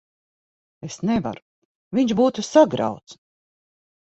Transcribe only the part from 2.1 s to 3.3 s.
būtu sagrauts.